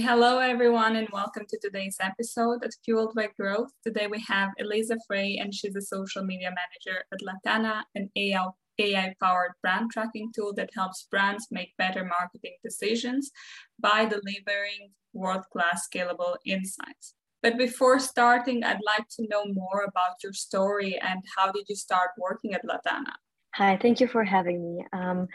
Hello, 0.00 0.38
everyone, 0.38 0.94
and 0.94 1.08
welcome 1.12 1.44
to 1.48 1.58
today's 1.60 1.96
episode 2.00 2.64
at 2.64 2.70
Fueled 2.84 3.14
by 3.14 3.28
Growth. 3.38 3.70
Today 3.84 4.06
we 4.06 4.20
have 4.28 4.50
Eliza 4.56 4.96
Frey, 5.06 5.38
and 5.40 5.52
she's 5.52 5.74
a 5.74 5.82
social 5.82 6.24
media 6.24 6.50
manager 6.50 7.04
at 7.12 7.20
Latana, 7.20 7.82
an 7.96 8.08
AI 8.16 9.14
powered 9.20 9.52
brand 9.60 9.90
tracking 9.90 10.30
tool 10.32 10.54
that 10.54 10.70
helps 10.74 11.08
brands 11.10 11.48
make 11.50 11.76
better 11.76 12.04
marketing 12.04 12.56
decisions 12.62 13.32
by 13.80 14.04
delivering 14.04 14.92
world 15.12 15.44
class 15.52 15.88
scalable 15.92 16.36
insights. 16.46 17.14
But 17.42 17.58
before 17.58 17.98
starting, 17.98 18.64
I'd 18.64 18.80
like 18.86 19.08
to 19.16 19.26
know 19.28 19.44
more 19.52 19.84
about 19.86 20.22
your 20.22 20.32
story 20.32 20.96
and 20.98 21.22
how 21.36 21.50
did 21.50 21.66
you 21.68 21.76
start 21.76 22.10
working 22.18 22.54
at 22.54 22.64
Latana? 22.64 23.14
Hi, 23.54 23.76
thank 23.82 24.00
you 24.00 24.06
for 24.06 24.24
having 24.24 24.62
me. 24.62 24.86
Um, 24.92 25.26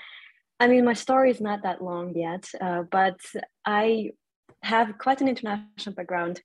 I 0.60 0.68
mean, 0.68 0.86
my 0.86 0.94
story 0.94 1.32
is 1.32 1.42
not 1.42 1.64
that 1.64 1.82
long 1.82 2.16
yet, 2.16 2.50
uh, 2.62 2.84
but 2.90 3.20
I 3.66 4.12
have 4.64 4.98
quite 4.98 5.22
an 5.22 5.28
international 5.28 5.96
background. 5.96 6.42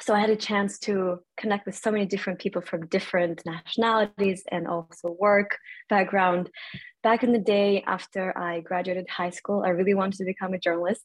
So 0.00 0.14
I 0.14 0.20
had 0.20 0.30
a 0.30 0.36
chance 0.36 0.78
to 0.80 1.20
connect 1.36 1.66
with 1.66 1.76
so 1.76 1.90
many 1.92 2.06
different 2.06 2.40
people 2.40 2.60
from 2.60 2.86
different 2.86 3.42
nationalities 3.46 4.42
and 4.50 4.66
also 4.66 5.16
work 5.18 5.58
background. 5.88 6.50
Back 7.02 7.22
in 7.22 7.32
the 7.32 7.38
day, 7.38 7.84
after 7.86 8.36
I 8.36 8.60
graduated 8.60 9.08
high 9.08 9.30
school, 9.30 9.62
I 9.64 9.68
really 9.68 9.94
wanted 9.94 10.18
to 10.18 10.24
become 10.24 10.54
a 10.54 10.58
journalist. 10.58 11.02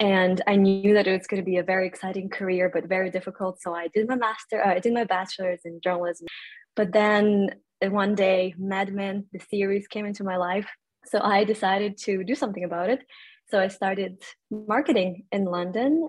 And 0.00 0.40
I 0.48 0.56
knew 0.56 0.94
that 0.94 1.06
it 1.06 1.16
was 1.16 1.28
going 1.28 1.40
to 1.40 1.48
be 1.48 1.58
a 1.58 1.62
very 1.62 1.86
exciting 1.86 2.28
career, 2.28 2.70
but 2.72 2.88
very 2.88 3.10
difficult. 3.10 3.60
So 3.60 3.74
I 3.74 3.88
did 3.94 4.08
my 4.08 4.16
master, 4.16 4.64
uh, 4.64 4.74
I 4.74 4.80
did 4.80 4.92
my 4.92 5.04
bachelor's 5.04 5.60
in 5.64 5.80
journalism. 5.80 6.26
But 6.74 6.92
then 6.92 7.50
one 7.80 8.16
day, 8.16 8.54
Mad 8.58 8.92
Men, 8.92 9.26
the 9.32 9.38
series 9.38 9.86
came 9.86 10.06
into 10.06 10.24
my 10.24 10.36
life. 10.36 10.68
So 11.06 11.20
I 11.20 11.44
decided 11.44 11.98
to 11.98 12.24
do 12.24 12.34
something 12.34 12.64
about 12.64 12.90
it. 12.90 13.04
So 13.50 13.60
I 13.60 13.68
started 13.68 14.22
marketing 14.50 15.24
in 15.30 15.44
London 15.44 16.08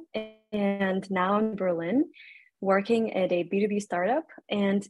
and 0.52 1.09
now 1.12 1.40
in 1.40 1.55
Berlin, 1.55 2.05
working 2.62 3.13
at 3.13 3.32
a 3.32 3.43
B2B 3.43 3.82
startup. 3.82 4.26
And 4.49 4.87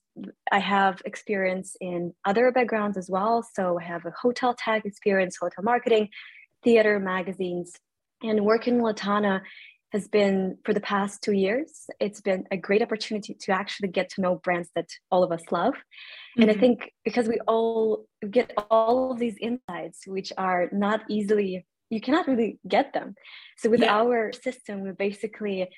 I 0.52 0.60
have 0.60 1.02
experience 1.06 1.76
in 1.82 2.14
other 2.24 2.52
backgrounds 2.52 2.98
as 2.98 3.10
well. 3.10 3.44
So 3.54 3.80
I 3.80 3.84
have 3.84 4.06
a 4.06 4.12
hotel 4.12 4.56
tech 4.58 4.86
experience, 4.86 5.38
hotel 5.38 5.64
marketing, 5.64 6.10
theater, 6.64 7.00
magazines, 7.00 7.74
and 8.24 8.46
working 8.46 8.76
in 8.76 8.82
Latana 8.82 9.42
has 9.92 10.08
been 10.08 10.58
for 10.66 10.74
the 10.74 10.82
past 10.82 11.22
two 11.22 11.32
years. 11.32 11.86
It's 12.00 12.20
been 12.20 12.46
a 12.52 12.58
great 12.58 12.82
opportunity 12.82 13.34
to 13.34 13.52
actually 13.52 13.90
get 13.90 14.10
to 14.12 14.22
know 14.22 14.36
brands 14.36 14.70
that 14.76 14.90
all 15.10 15.24
of 15.24 15.32
us 15.32 15.44
love. 15.52 15.74
Mm-hmm. 15.74 16.42
And 16.42 16.52
I 16.52 16.54
mm-hmm. 16.54 16.62
think 16.62 16.94
because 17.04 17.28
we 17.28 17.40
all 17.48 18.06
get 18.30 18.52
all 18.70 19.12
of 19.12 19.20
these 19.20 19.38
insights, 19.40 20.06
which 20.06 20.34
are 20.38 20.70
not 20.72 21.02
easily 21.10 21.66
you 21.90 22.02
cannot 22.02 22.28
really 22.28 22.60
get 22.68 22.94
them. 22.94 23.16
So 23.58 23.70
with 23.70 23.82
yeah. 23.82 23.96
our 23.96 24.32
system, 24.34 24.82
we 24.82 24.92
basically 24.92 25.70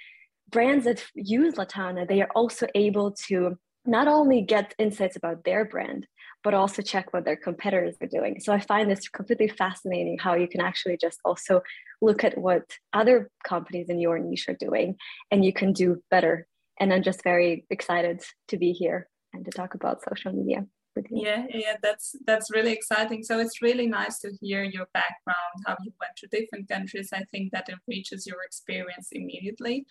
brands 0.49 0.85
that 0.85 1.03
use 1.13 1.55
Latana, 1.55 2.07
they 2.07 2.21
are 2.21 2.31
also 2.35 2.67
able 2.73 3.11
to 3.27 3.57
not 3.85 4.07
only 4.07 4.41
get 4.41 4.73
insights 4.77 5.15
about 5.15 5.43
their 5.43 5.65
brand, 5.65 6.07
but 6.43 6.53
also 6.53 6.81
check 6.81 7.13
what 7.13 7.25
their 7.25 7.35
competitors 7.35 7.95
are 8.01 8.07
doing. 8.07 8.39
So 8.39 8.53
I 8.53 8.59
find 8.59 8.89
this 8.89 9.09
completely 9.09 9.47
fascinating 9.47 10.17
how 10.19 10.35
you 10.35 10.47
can 10.47 10.61
actually 10.61 10.97
just 10.97 11.19
also 11.25 11.61
look 12.01 12.23
at 12.23 12.37
what 12.37 12.63
other 12.93 13.29
companies 13.45 13.89
in 13.89 13.99
your 13.99 14.19
niche 14.19 14.47
are 14.47 14.57
doing 14.59 14.95
and 15.31 15.43
you 15.43 15.51
can 15.51 15.73
do 15.73 16.01
better. 16.11 16.47
And 16.79 16.93
I'm 16.93 17.03
just 17.03 17.23
very 17.23 17.65
excited 17.69 18.21
to 18.49 18.57
be 18.57 18.71
here 18.71 19.07
and 19.33 19.43
to 19.45 19.51
talk 19.51 19.73
about 19.73 20.03
social 20.03 20.31
media 20.31 20.65
yeah 21.09 21.45
yeah 21.49 21.75
that's 21.81 22.15
that's 22.25 22.51
really 22.51 22.71
exciting. 22.71 23.23
So 23.23 23.39
it's 23.39 23.61
really 23.61 23.87
nice 23.87 24.19
to 24.19 24.31
hear 24.41 24.63
your 24.63 24.87
background 24.93 25.55
how 25.65 25.75
you 25.83 25.91
went 25.99 26.15
to 26.17 26.27
different 26.27 26.67
countries. 26.69 27.09
I 27.13 27.23
think 27.31 27.51
that 27.51 27.69
enriches 27.69 28.25
your 28.27 28.43
experience 28.43 29.09
immediately. 29.11 29.85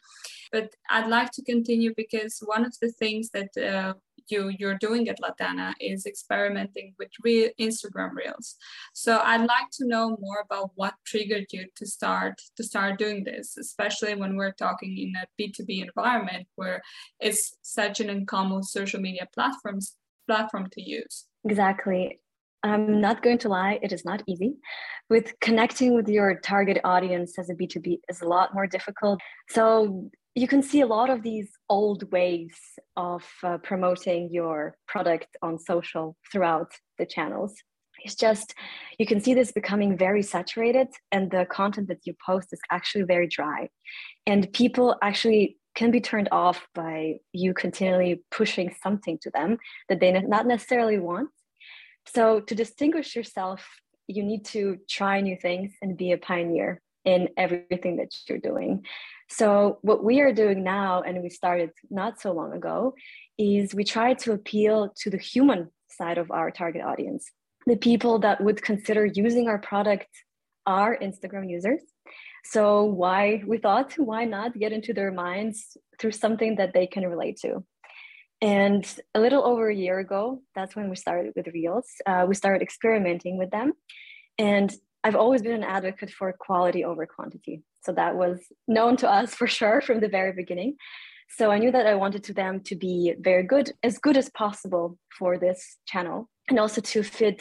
But 0.52 0.74
i'd 0.90 1.08
like 1.08 1.30
to 1.32 1.42
continue 1.42 1.92
because 1.96 2.42
one 2.44 2.64
of 2.64 2.74
the 2.80 2.90
things 2.90 3.30
that 3.30 3.56
uh, 3.56 3.94
you 4.28 4.52
you're 4.58 4.78
doing 4.78 5.08
at 5.08 5.20
latana 5.20 5.72
is 5.80 6.06
experimenting 6.06 6.94
with 6.98 7.08
real 7.22 7.50
instagram 7.60 8.10
reels. 8.14 8.56
So 8.92 9.20
i'd 9.24 9.46
like 9.56 9.70
to 9.74 9.86
know 9.86 10.16
more 10.20 10.40
about 10.44 10.70
what 10.74 10.94
triggered 11.04 11.46
you 11.52 11.66
to 11.76 11.86
start 11.86 12.40
to 12.56 12.64
start 12.64 12.98
doing 12.98 13.24
this 13.24 13.56
especially 13.56 14.14
when 14.14 14.36
we're 14.36 14.52
talking 14.52 14.96
in 14.98 15.12
a 15.22 15.26
b2b 15.38 15.84
environment 15.88 16.46
where 16.56 16.82
it's 17.20 17.56
such 17.62 18.00
an 18.00 18.10
uncommon 18.10 18.62
social 18.62 19.00
media 19.00 19.28
platforms 19.34 19.96
platform 20.26 20.68
to 20.72 20.82
use. 20.82 21.24
Exactly. 21.44 22.20
I'm 22.62 23.00
not 23.00 23.22
going 23.22 23.38
to 23.38 23.48
lie, 23.48 23.78
it 23.82 23.92
is 23.92 24.04
not 24.04 24.22
easy. 24.26 24.56
With 25.08 25.34
connecting 25.40 25.94
with 25.94 26.08
your 26.08 26.40
target 26.40 26.78
audience 26.84 27.38
as 27.38 27.48
a 27.48 27.54
B2B 27.54 27.98
is 28.08 28.22
a 28.22 28.28
lot 28.28 28.54
more 28.54 28.66
difficult. 28.66 29.20
So 29.48 30.10
you 30.34 30.48
can 30.48 30.62
see 30.62 30.80
a 30.80 30.86
lot 30.86 31.08
of 31.08 31.22
these 31.22 31.50
old 31.68 32.10
ways 32.12 32.54
of 32.96 33.24
uh, 33.42 33.58
promoting 33.58 34.30
your 34.32 34.76
product 34.86 35.28
on 35.42 35.58
social 35.58 36.16
throughout 36.30 36.72
the 36.98 37.06
channels. 37.06 37.54
It's 38.04 38.14
just, 38.14 38.54
you 38.98 39.06
can 39.06 39.20
see 39.20 39.32
this 39.32 39.52
becoming 39.52 39.96
very 39.96 40.22
saturated, 40.22 40.88
and 41.10 41.30
the 41.30 41.46
content 41.46 41.88
that 41.88 42.00
you 42.04 42.14
post 42.24 42.48
is 42.52 42.60
actually 42.70 43.04
very 43.04 43.26
dry. 43.26 43.70
And 44.26 44.52
people 44.52 44.96
actually 45.02 45.56
can 45.76 45.92
be 45.92 46.00
turned 46.00 46.28
off 46.32 46.66
by 46.74 47.20
you 47.32 47.54
continually 47.54 48.22
pushing 48.32 48.74
something 48.82 49.18
to 49.22 49.30
them 49.30 49.58
that 49.88 50.00
they 50.00 50.10
not 50.12 50.46
necessarily 50.46 50.98
want. 50.98 51.28
So, 52.06 52.40
to 52.40 52.54
distinguish 52.54 53.14
yourself, 53.14 53.64
you 54.08 54.22
need 54.22 54.44
to 54.46 54.78
try 54.88 55.20
new 55.20 55.36
things 55.36 55.74
and 55.82 55.96
be 55.96 56.12
a 56.12 56.18
pioneer 56.18 56.80
in 57.04 57.28
everything 57.36 57.96
that 57.96 58.08
you're 58.28 58.38
doing. 58.38 58.84
So, 59.28 59.78
what 59.82 60.02
we 60.02 60.20
are 60.20 60.32
doing 60.32 60.64
now, 60.64 61.02
and 61.02 61.22
we 61.22 61.30
started 61.30 61.70
not 61.90 62.20
so 62.20 62.32
long 62.32 62.52
ago, 62.52 62.94
is 63.38 63.74
we 63.74 63.84
try 63.84 64.14
to 64.14 64.32
appeal 64.32 64.92
to 65.02 65.10
the 65.10 65.18
human 65.18 65.70
side 65.88 66.18
of 66.18 66.30
our 66.30 66.50
target 66.50 66.82
audience. 66.82 67.30
The 67.66 67.76
people 67.76 68.20
that 68.20 68.40
would 68.40 68.62
consider 68.62 69.04
using 69.04 69.48
our 69.48 69.58
product 69.58 70.08
are 70.66 70.96
Instagram 70.96 71.50
users 71.50 71.82
so 72.50 72.84
why 72.84 73.42
we 73.46 73.58
thought 73.58 73.94
why 73.94 74.24
not 74.24 74.58
get 74.58 74.72
into 74.72 74.92
their 74.92 75.12
minds 75.12 75.76
through 75.98 76.12
something 76.12 76.56
that 76.56 76.72
they 76.74 76.86
can 76.86 77.06
relate 77.06 77.38
to? 77.42 77.64
And 78.40 78.84
a 79.14 79.20
little 79.20 79.44
over 79.44 79.68
a 79.68 79.74
year 79.74 79.98
ago 79.98 80.42
that's 80.54 80.76
when 80.76 80.90
we 80.90 80.96
started 80.96 81.32
with 81.34 81.48
reels. 81.48 81.88
Uh, 82.06 82.26
we 82.28 82.34
started 82.34 82.62
experimenting 82.62 83.38
with 83.38 83.50
them. 83.50 83.72
And 84.38 84.74
i've 85.04 85.16
always 85.16 85.42
been 85.42 85.52
an 85.52 85.62
advocate 85.62 86.10
for 86.10 86.32
quality 86.32 86.84
over 86.84 87.06
quantity. 87.06 87.62
So 87.84 87.92
that 87.92 88.16
was 88.16 88.40
known 88.66 88.96
to 88.98 89.10
us 89.10 89.34
for 89.34 89.46
sure 89.46 89.80
from 89.80 90.00
the 90.00 90.08
very 90.08 90.32
beginning. 90.32 90.76
So 91.28 91.50
i 91.50 91.58
knew 91.58 91.72
that 91.72 91.86
i 91.86 91.94
wanted 91.94 92.22
to 92.24 92.34
them 92.34 92.60
to 92.68 92.76
be 92.76 93.14
very 93.18 93.42
good 93.42 93.72
as 93.82 93.98
good 93.98 94.16
as 94.16 94.28
possible 94.30 94.98
for 95.18 95.38
this 95.38 95.78
channel 95.86 96.28
and 96.48 96.58
also 96.58 96.80
to 96.80 97.02
fit 97.02 97.40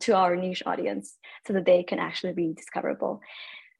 to 0.00 0.14
our 0.14 0.36
niche 0.36 0.62
audience 0.66 1.16
so 1.46 1.52
that 1.52 1.64
they 1.64 1.82
can 1.82 1.98
actually 1.98 2.32
be 2.32 2.52
discoverable 2.52 3.20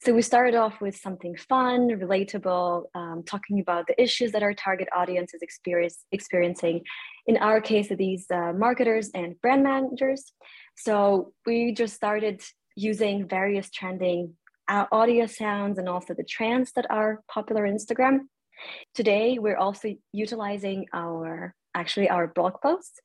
so 0.03 0.15
we 0.15 0.23
started 0.23 0.55
off 0.55 0.81
with 0.81 0.97
something 0.97 1.37
fun, 1.37 1.89
relatable, 1.91 2.85
um, 2.95 3.23
talking 3.27 3.61
about 3.61 3.87
the 3.87 4.01
issues 4.03 4.33
that 4.33 4.43
our 4.43 4.55
target 4.55 4.89
audience 4.97 5.35
is 5.35 5.43
experience, 5.43 6.07
experiencing. 6.11 6.85
In 7.27 7.37
our 7.37 7.61
case, 7.61 7.89
these 7.99 8.25
uh, 8.31 8.55
marketers 8.55 9.11
and 9.15 9.39
brand 9.43 9.63
managers. 9.63 10.33
So 10.75 11.35
we 11.45 11.73
just 11.73 11.95
started 11.95 12.41
using 12.77 13.29
various 13.29 13.71
trending 13.71 14.37
uh, 14.69 14.87
audio 14.91 15.27
sounds 15.27 15.77
and 15.77 15.87
also 15.87 16.15
the 16.15 16.25
trends 16.25 16.73
that 16.77 16.91
are 16.91 17.21
popular 17.29 17.67
on 17.67 17.75
Instagram. 17.75 18.21
Today, 18.95 19.39
we're 19.39 19.59
also 19.59 19.95
utilizing 20.13 20.87
our 20.95 21.55
actually 21.75 22.09
our 22.09 22.27
blog 22.27 22.55
posts. 22.63 23.01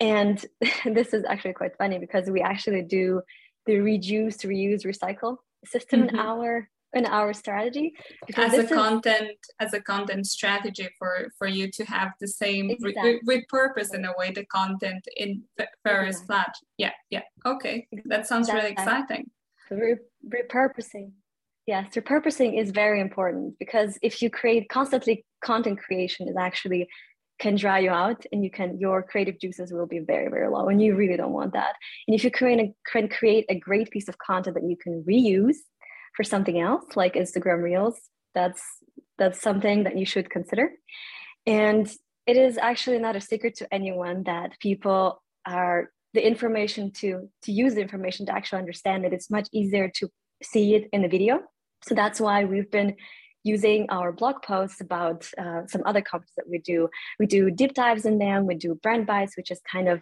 And 0.00 0.42
this 0.86 1.12
is 1.12 1.24
actually 1.28 1.52
quite 1.52 1.76
funny 1.76 1.98
because 1.98 2.30
we 2.30 2.40
actually 2.40 2.82
do 2.82 3.20
the 3.66 3.80
reduce, 3.80 4.38
reuse, 4.38 4.86
recycle 4.86 5.36
system 5.64 6.02
mm-hmm. 6.02 6.16
in 6.16 6.20
our 6.20 6.68
in 6.94 7.06
our 7.06 7.32
strategy 7.32 7.94
as 8.36 8.52
a 8.54 8.66
content 8.66 9.38
as 9.60 9.72
a 9.72 9.80
content 9.80 10.26
strategy 10.26 10.88
for 10.98 11.28
for 11.38 11.46
you 11.46 11.70
to 11.70 11.84
have 11.84 12.12
the 12.20 12.28
same 12.28 12.70
exactly. 12.70 13.18
re- 13.26 13.46
repurpose 13.50 13.94
in 13.94 14.04
a 14.04 14.12
way 14.18 14.30
the 14.30 14.44
content 14.46 15.02
in 15.16 15.42
various 15.84 16.20
exactly. 16.20 16.26
flat 16.26 16.54
yeah 16.78 16.90
yeah 17.10 17.22
okay 17.46 17.86
that 18.04 18.26
sounds 18.26 18.52
really 18.52 18.70
exciting 18.70 19.30
Re- 19.70 19.96
repurposing 20.28 21.12
yes 21.66 21.94
repurposing 21.94 22.60
is 22.60 22.70
very 22.70 23.00
important 23.00 23.54
because 23.58 23.98
if 24.02 24.20
you 24.20 24.28
create 24.28 24.68
constantly 24.68 25.24
content 25.42 25.78
creation 25.78 26.28
is 26.28 26.36
actually 26.36 26.86
can 27.38 27.56
dry 27.56 27.80
you 27.80 27.90
out 27.90 28.24
and 28.32 28.44
you 28.44 28.50
can 28.50 28.78
your 28.78 29.02
creative 29.02 29.38
juices 29.40 29.72
will 29.72 29.86
be 29.86 29.98
very 29.98 30.28
very 30.28 30.48
low 30.48 30.68
and 30.68 30.80
you 30.80 30.94
really 30.94 31.16
don't 31.16 31.32
want 31.32 31.52
that. 31.52 31.74
And 32.06 32.14
if 32.14 32.24
you 32.24 32.30
create 32.30 32.60
a, 32.60 32.74
can 32.90 33.08
create 33.08 33.46
a 33.48 33.58
great 33.58 33.90
piece 33.90 34.08
of 34.08 34.18
content 34.18 34.54
that 34.54 34.64
you 34.64 34.76
can 34.76 35.04
reuse 35.08 35.56
for 36.16 36.24
something 36.24 36.60
else 36.60 36.84
like 36.94 37.14
instagram 37.14 37.62
reels 37.62 37.98
that's 38.34 38.62
that's 39.18 39.40
something 39.40 39.84
that 39.84 39.96
you 39.96 40.06
should 40.06 40.30
consider. 40.30 40.72
And 41.46 41.90
it 42.26 42.36
is 42.36 42.58
actually 42.58 42.98
not 42.98 43.16
a 43.16 43.20
secret 43.20 43.56
to 43.56 43.72
anyone 43.72 44.24
that 44.24 44.58
people 44.60 45.22
are 45.46 45.90
the 46.14 46.26
information 46.26 46.92
to 46.92 47.28
to 47.42 47.52
use 47.52 47.74
the 47.74 47.80
information 47.80 48.26
to 48.26 48.34
actually 48.34 48.60
understand 48.60 49.04
it 49.04 49.12
it's 49.12 49.30
much 49.30 49.48
easier 49.52 49.90
to 49.96 50.08
see 50.42 50.74
it 50.74 50.88
in 50.92 51.02
the 51.02 51.08
video. 51.08 51.40
So 51.84 51.94
that's 51.94 52.20
why 52.20 52.44
we've 52.44 52.70
been 52.70 52.96
using 53.44 53.86
our 53.90 54.12
blog 54.12 54.42
posts 54.42 54.80
about 54.80 55.28
uh, 55.38 55.62
some 55.66 55.82
other 55.84 56.00
conferences 56.00 56.34
that 56.36 56.48
we 56.48 56.58
do. 56.58 56.88
We 57.18 57.26
do 57.26 57.50
deep 57.50 57.74
dives 57.74 58.04
in 58.04 58.18
them. 58.18 58.46
We 58.46 58.54
do 58.54 58.74
brand 58.74 59.06
bites, 59.06 59.36
which 59.36 59.50
is 59.50 59.60
kind 59.70 59.88
of 59.88 60.00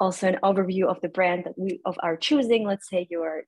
also 0.00 0.28
an 0.28 0.38
overview 0.42 0.84
of 0.84 1.00
the 1.00 1.08
brand 1.08 1.44
that 1.44 1.58
we 1.58 1.80
of 1.84 1.96
our 2.02 2.16
choosing. 2.16 2.66
Let's 2.66 2.88
say 2.88 3.06
you're 3.10 3.44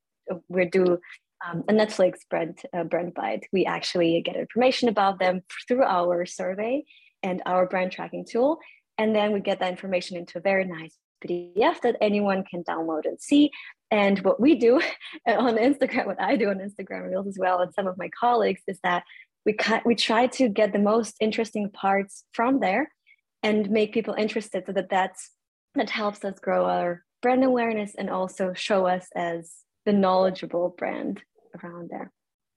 we 0.49 0.67
do 0.67 0.99
um, 1.47 1.65
a 1.69 1.73
Netflix 1.73 2.19
brand 2.29 2.59
uh, 2.77 2.85
brand 2.85 3.15
bite. 3.15 3.47
We 3.53 3.65
actually 3.65 4.21
get 4.23 4.37
information 4.37 4.89
about 4.89 5.19
them 5.19 5.43
through 5.67 5.85
our 5.85 6.27
survey 6.27 6.85
and 7.23 7.43
our 7.47 7.67
brand 7.67 7.93
tracking 7.93 8.27
tool, 8.29 8.59
and 8.99 9.15
then 9.15 9.33
we 9.33 9.41
get 9.41 9.61
that 9.61 9.71
information 9.71 10.17
into 10.17 10.39
a 10.39 10.43
very 10.43 10.65
nice 10.65 10.97
PDF 11.25 11.81
that 11.83 11.97
anyone 12.01 12.45
can 12.45 12.65
download 12.65 13.05
and 13.05 13.21
see. 13.21 13.51
And 13.91 14.19
what 14.21 14.41
we 14.41 14.55
do 14.55 14.81
on 15.27 15.57
Instagram, 15.57 16.07
what 16.07 16.21
I 16.21 16.37
do 16.37 16.49
on 16.49 16.59
Instagram 16.59 17.09
Reels 17.09 17.27
as 17.27 17.39
well, 17.39 17.61
and 17.61 17.73
some 17.75 17.87
of 17.87 17.99
my 17.99 18.09
colleagues, 18.19 18.63
is 18.67 18.79
that 18.85 19.03
we 19.47 19.57
we 19.85 19.95
try 19.95 20.27
to 20.27 20.49
get 20.49 20.73
the 20.73 20.79
most 20.79 21.17
interesting 21.21 21.71
parts 21.71 22.25
from 22.33 22.61
there 22.61 22.91
and 23.43 23.71
make 23.71 23.93
people 23.93 24.15
interested, 24.15 24.65
so 24.67 24.73
that 24.73 24.91
that's 24.91 25.31
that 25.75 25.91
helps 25.91 26.25
us 26.25 26.39
grow 26.39 26.67
our 26.67 27.05
brand 27.23 27.45
awareness 27.45 27.95
and 27.95 28.11
also 28.11 28.53
show 28.55 28.87
us 28.87 29.07
as 29.15 29.53
the 29.87 29.93
knowledgeable 29.93 30.75
brand 30.77 31.23
around 31.63 31.91
there. 31.91 32.11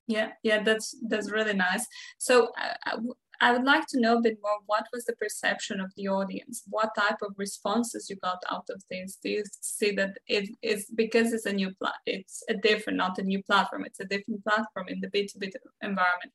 Yeah, 0.07 0.31
yeah, 0.43 0.63
that's 0.63 0.95
that's 1.07 1.31
really 1.31 1.53
nice. 1.53 1.85
So 2.17 2.49
uh, 2.61 2.97
I 3.43 3.51
would 3.51 3.63
like 3.63 3.87
to 3.87 3.99
know 3.99 4.17
a 4.17 4.21
bit 4.21 4.37
more 4.41 4.59
what 4.67 4.85
was 4.93 5.05
the 5.05 5.15
perception 5.15 5.79
of 5.79 5.91
the 5.97 6.07
audience? 6.07 6.63
What 6.69 6.91
type 6.97 7.17
of 7.21 7.33
responses 7.37 8.09
you 8.09 8.15
got 8.17 8.41
out 8.49 8.67
of 8.69 8.81
this? 8.89 9.17
Do 9.21 9.29
you 9.29 9.43
see 9.59 9.91
that 9.95 10.17
it 10.27 10.49
is 10.61 10.87
because 10.95 11.33
it's 11.33 11.45
a 11.45 11.53
new 11.53 11.71
plat 11.75 11.95
it's 12.05 12.43
a 12.49 12.53
different, 12.53 12.97
not 12.97 13.17
a 13.17 13.23
new 13.23 13.41
platform, 13.43 13.85
it's 13.85 13.99
a 13.99 14.05
different 14.05 14.43
platform 14.43 14.87
in 14.87 15.01
the 15.01 15.07
B2B 15.07 15.51
environment. 15.81 16.31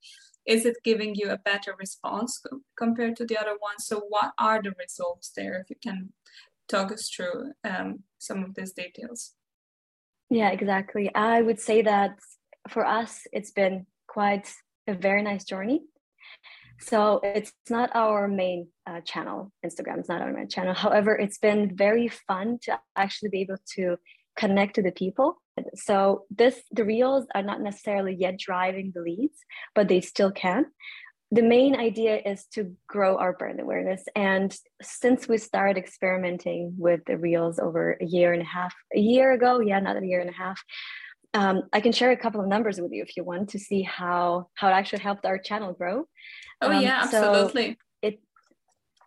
Is 0.48 0.64
it 0.64 0.76
giving 0.82 1.14
you 1.14 1.30
a 1.30 1.38
better 1.38 1.74
response 1.78 2.38
co 2.38 2.60
compared 2.76 3.16
to 3.16 3.24
the 3.26 3.38
other 3.38 3.56
ones? 3.68 3.86
So 3.86 4.00
what 4.08 4.32
are 4.38 4.60
the 4.62 4.72
results 4.78 5.30
there 5.36 5.60
if 5.60 5.70
you 5.70 5.76
can 5.82 6.12
talk 6.68 6.90
us 6.90 7.08
through 7.08 7.52
um, 7.64 8.02
some 8.18 8.42
of 8.44 8.54
these 8.54 8.72
details? 8.72 9.34
Yeah, 10.30 10.50
exactly. 10.50 11.14
I 11.14 11.42
would 11.42 11.60
say 11.60 11.82
that 11.82 12.18
for 12.68 12.84
us, 12.84 13.26
it's 13.32 13.52
been 13.52 13.86
quite 14.06 14.48
a 14.86 14.94
very 14.94 15.22
nice 15.22 15.44
journey 15.44 15.82
so 16.80 17.20
it's 17.24 17.52
not 17.68 17.90
our 17.94 18.28
main 18.28 18.68
uh, 18.86 19.00
channel. 19.00 19.52
Instagram 19.66 20.00
is 20.00 20.08
not 20.08 20.22
our 20.22 20.32
main 20.32 20.48
channel. 20.48 20.74
However, 20.74 21.16
it's 21.16 21.38
been 21.38 21.76
very 21.76 22.08
fun 22.08 22.58
to 22.62 22.78
actually 22.96 23.30
be 23.30 23.40
able 23.40 23.58
to 23.74 23.96
connect 24.36 24.76
to 24.76 24.82
the 24.82 24.92
people. 24.92 25.42
So 25.74 26.24
this 26.30 26.60
the 26.70 26.84
reels 26.84 27.26
are 27.34 27.42
not 27.42 27.60
necessarily 27.60 28.14
yet 28.14 28.38
driving 28.38 28.92
the 28.94 29.02
leads, 29.02 29.38
but 29.74 29.88
they 29.88 30.00
still 30.00 30.30
can. 30.30 30.66
The 31.30 31.42
main 31.42 31.76
idea 31.76 32.22
is 32.24 32.46
to 32.54 32.74
grow 32.86 33.18
our 33.18 33.34
brand 33.34 33.60
awareness. 33.60 34.02
And 34.16 34.56
since 34.80 35.28
we 35.28 35.36
started 35.36 35.76
experimenting 35.76 36.74
with 36.78 37.00
the 37.06 37.18
reels 37.18 37.58
over 37.58 37.98
a 38.00 38.04
year 38.04 38.32
and 38.32 38.40
a 38.40 38.46
half, 38.46 38.74
a 38.96 38.98
year 38.98 39.32
ago, 39.32 39.60
yeah, 39.60 39.78
not 39.78 40.02
a 40.02 40.06
year 40.06 40.20
and 40.20 40.30
a 40.30 40.32
half, 40.32 40.58
um, 41.34 41.62
I 41.72 41.80
can 41.80 41.92
share 41.92 42.10
a 42.10 42.16
couple 42.16 42.40
of 42.40 42.48
numbers 42.48 42.80
with 42.80 42.92
you 42.92 43.02
if 43.02 43.16
you 43.16 43.24
want 43.24 43.50
to 43.50 43.58
see 43.58 43.82
how 43.82 44.48
how 44.54 44.68
it 44.68 44.72
actually 44.72 45.00
helped 45.00 45.26
our 45.26 45.38
channel 45.38 45.72
grow. 45.72 46.06
Oh 46.62 46.72
um, 46.72 46.82
yeah, 46.82 47.00
absolutely. 47.02 47.72
So 47.72 47.76
it. 48.02 48.20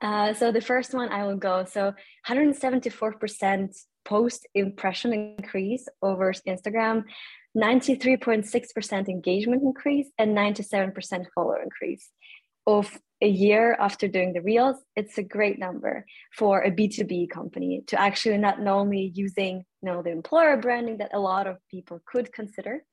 Uh, 0.02 0.34
so 0.34 0.52
the 0.52 0.62
first 0.62 0.94
one 0.94 1.10
I 1.10 1.26
will 1.26 1.38
go. 1.38 1.66
So 1.66 1.94
174% 2.28 3.76
post 4.06 4.48
impression 4.56 5.14
increase 5.14 5.88
over 6.02 6.34
Instagram, 6.48 7.04
93.6% 7.56 9.10
engagement 9.10 9.64
increase, 9.64 10.08
and 10.18 10.36
97% 10.36 11.26
follower 11.36 11.62
increase 11.62 12.10
of 12.68 12.98
a 13.22 13.28
year 13.28 13.76
after 13.80 14.08
doing 14.08 14.34
the 14.34 14.42
reels, 14.42 14.78
it's 14.96 15.18
a 15.18 15.24
great 15.24 15.60
number 15.60 16.06
for 16.36 16.62
a 16.64 16.72
B2B 16.72 17.30
company 17.30 17.84
to 17.88 18.00
actually 18.00 18.38
not 18.38 18.60
only 18.66 19.12
using 19.14 19.64
you 19.82 19.92
know 19.92 20.02
the 20.02 20.12
employer 20.12 20.58
branding 20.58 20.98
that 20.98 21.14
a 21.14 21.20
lot 21.20 21.48
of 21.48 21.58
people 21.70 22.00
could 22.06 22.34
consider. 22.34 22.84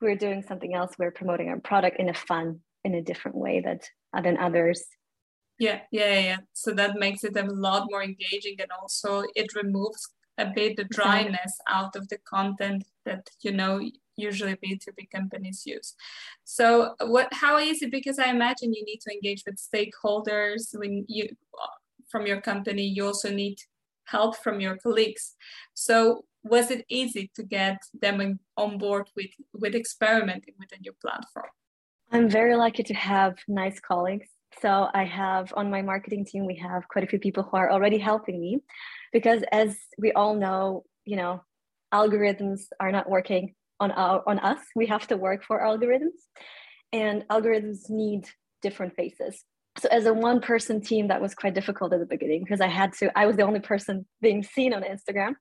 We're 0.00 0.16
doing 0.16 0.42
something 0.42 0.74
else. 0.74 0.92
We're 0.98 1.12
promoting 1.12 1.48
our 1.48 1.60
product 1.60 1.98
in 1.98 2.08
a 2.08 2.14
fun, 2.14 2.60
in 2.84 2.94
a 2.94 3.02
different 3.02 3.36
way 3.36 3.60
that 3.60 3.88
uh, 4.14 4.20
than 4.20 4.36
others. 4.38 4.84
Yeah, 5.58 5.80
yeah, 5.90 6.18
yeah. 6.18 6.36
So 6.52 6.72
that 6.72 6.96
makes 6.98 7.24
it 7.24 7.36
a 7.36 7.42
lot 7.44 7.86
more 7.90 8.02
engaging, 8.02 8.56
and 8.58 8.70
also 8.80 9.22
it 9.34 9.54
removes 9.54 10.08
a 10.38 10.46
bit 10.46 10.76
the 10.76 10.84
dryness 10.84 11.58
out 11.68 11.96
of 11.96 12.08
the 12.08 12.18
content 12.18 12.84
that 13.04 13.28
you 13.40 13.52
know 13.52 13.80
usually 14.16 14.56
B2B 14.56 15.10
companies 15.10 15.64
use. 15.66 15.94
So 16.44 16.94
what 17.00 17.28
how 17.32 17.58
easy 17.58 17.86
because 17.86 18.18
I 18.18 18.30
imagine 18.30 18.74
you 18.74 18.84
need 18.84 19.00
to 19.02 19.12
engage 19.12 19.42
with 19.46 19.56
stakeholders 19.56 20.74
when 20.74 21.04
you 21.08 21.28
from 22.08 22.26
your 22.26 22.40
company 22.40 22.84
you 22.86 23.06
also 23.06 23.30
need 23.30 23.58
help 24.04 24.36
from 24.36 24.60
your 24.60 24.76
colleagues. 24.76 25.34
So 25.74 26.24
was 26.44 26.70
it 26.70 26.84
easy 26.88 27.30
to 27.34 27.42
get 27.42 27.78
them 28.00 28.38
on 28.56 28.78
board 28.78 29.10
with 29.16 29.30
with 29.52 29.74
experimenting 29.74 30.54
with 30.58 30.72
a 30.72 30.80
new 30.80 30.92
platform? 30.92 31.50
I'm 32.12 32.28
very 32.28 32.54
lucky 32.54 32.84
to 32.84 32.94
have 32.94 33.34
nice 33.48 33.80
colleagues. 33.80 34.28
So 34.62 34.88
I 34.94 35.04
have 35.04 35.52
on 35.56 35.70
my 35.70 35.82
marketing 35.82 36.24
team 36.24 36.46
we 36.46 36.56
have 36.56 36.88
quite 36.88 37.04
a 37.04 37.06
few 37.06 37.18
people 37.18 37.42
who 37.42 37.56
are 37.56 37.70
already 37.70 37.98
helping 37.98 38.40
me 38.40 38.60
because 39.12 39.42
as 39.52 39.76
we 39.98 40.12
all 40.12 40.34
know, 40.34 40.84
you 41.04 41.16
know, 41.16 41.42
algorithms 41.92 42.62
are 42.80 42.90
not 42.90 43.08
working 43.08 43.54
on 43.80 43.90
our 43.92 44.22
on 44.26 44.38
us. 44.38 44.60
We 44.74 44.86
have 44.86 45.06
to 45.08 45.16
work 45.16 45.44
for 45.44 45.60
algorithms 45.60 46.20
and 46.92 47.24
algorithms 47.28 47.90
need 47.90 48.28
different 48.62 48.94
faces. 48.94 49.44
So 49.78 49.88
as 49.90 50.06
a 50.06 50.14
one 50.14 50.40
person 50.40 50.80
team 50.80 51.08
that 51.08 51.20
was 51.20 51.34
quite 51.34 51.54
difficult 51.54 51.92
at 51.92 52.00
the 52.00 52.06
beginning 52.06 52.42
because 52.42 52.62
i 52.62 52.66
had 52.66 52.94
to 52.94 53.16
i 53.18 53.26
was 53.26 53.36
the 53.36 53.42
only 53.42 53.60
person 53.60 54.06
being 54.22 54.42
seen 54.42 54.72
on 54.72 54.82
instagram 54.82 55.34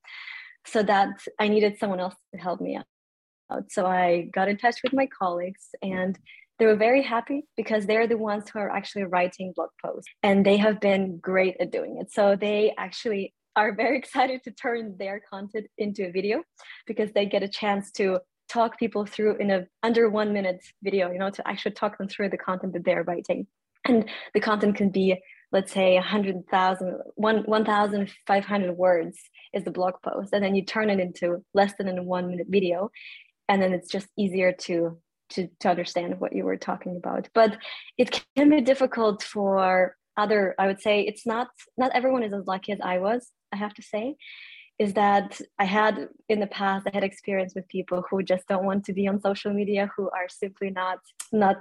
so 0.66 0.84
that 0.84 1.16
i 1.40 1.48
needed 1.48 1.78
someone 1.78 2.02
else 2.02 2.16
to 2.34 2.42
help 2.42 2.60
me 2.60 2.76
out. 2.76 3.72
So 3.72 3.86
i 3.86 4.30
got 4.34 4.50
in 4.50 4.58
touch 4.58 4.78
with 4.84 4.92
my 4.92 5.08
colleagues 5.08 5.70
and 5.82 6.20
they 6.60 6.66
were 6.66 6.76
very 6.76 7.02
happy 7.02 7.46
because 7.58 7.86
they're 7.86 8.08
the 8.08 8.18
ones 8.18 8.50
who 8.50 8.60
are 8.60 8.70
actually 8.70 9.04
writing 9.04 9.54
blog 9.56 9.70
posts 9.84 10.10
and 10.24 10.46
they 10.46 10.58
have 10.58 10.80
been 10.80 11.18
great 11.18 11.56
at 11.60 11.72
doing 11.72 11.98
it. 12.00 12.12
So 12.12 12.36
they 12.36 12.74
actually 12.78 13.34
are 13.56 13.74
very 13.74 13.98
excited 14.02 14.44
to 14.44 14.52
turn 14.52 14.96
their 14.98 15.22
content 15.30 15.68
into 15.78 16.08
a 16.08 16.12
video 16.12 16.44
because 16.88 17.12
they 17.12 17.26
get 17.26 17.44
a 17.44 17.48
chance 17.48 17.92
to 17.94 18.20
talk 18.48 18.78
people 18.78 19.06
through 19.06 19.38
in 19.38 19.50
a 19.50 19.66
under 19.82 20.08
one 20.08 20.32
minute 20.32 20.64
video 20.84 21.12
you 21.12 21.18
know 21.18 21.32
to 21.32 21.48
actually 21.48 21.72
talk 21.72 21.98
them 21.98 22.08
through 22.08 22.30
the 22.30 22.38
content 22.38 22.74
that 22.74 22.86
they're 22.86 23.04
writing. 23.04 23.48
And 23.88 24.10
the 24.34 24.40
content 24.40 24.76
can 24.76 24.90
be 24.90 25.18
let's 25.52 25.72
say 25.72 25.96
100,000 25.96 27.02
1,500 27.16 28.74
words 28.74 29.20
is 29.54 29.64
the 29.64 29.72
blog 29.72 29.94
post. 30.04 30.34
And 30.34 30.44
then 30.44 30.56
you 30.56 30.66
turn 30.66 30.90
it 30.90 31.00
into 31.00 31.44
less 31.54 31.74
than 31.78 31.98
a 31.98 32.04
one 32.04 32.30
minute 32.30 32.48
video 32.50 32.92
and 33.48 33.62
then 33.62 33.74
it's 33.74 33.90
just 33.90 34.08
easier 34.18 34.52
to 34.52 34.98
to, 35.30 35.48
to 35.60 35.70
understand 35.70 36.20
what 36.20 36.34
you 36.34 36.44
were 36.44 36.58
talking 36.58 36.96
about 36.98 37.28
but 37.34 37.58
it 37.98 38.24
can 38.36 38.50
be 38.50 38.62
difficult 38.62 39.24
for 39.24 39.96
other 40.18 40.56
i 40.60 40.68
would 40.68 40.82
say 40.82 41.02
it's 41.02 41.26
not 41.26 41.48
not 41.78 41.92
everyone 41.94 42.24
is 42.24 42.34
as 42.34 42.46
lucky 42.46 42.72
as 42.72 42.80
i 42.82 42.98
was 42.98 43.32
I 43.56 43.58
have 43.58 43.74
to 43.76 43.82
say, 43.82 44.16
is 44.78 44.94
that 44.94 45.40
I 45.58 45.66
had 45.66 46.10
in 46.28 46.40
the 46.42 46.48
past 46.48 46.86
I 46.88 46.92
had 46.94 47.04
experience 47.04 47.56
with 47.56 47.68
people 47.70 48.04
who 48.10 48.22
just 48.22 48.46
don't 48.48 48.66
want 48.66 48.84
to 48.86 48.94
be 48.94 49.08
on 49.08 49.22
social 49.22 49.54
media, 49.54 49.90
who 49.96 50.10
are 50.10 50.28
simply 50.28 50.70
not 50.70 51.00
not 51.32 51.58